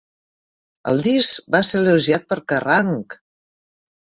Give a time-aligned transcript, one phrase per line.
[0.91, 2.93] El disc va ser elogiat per Kerrang!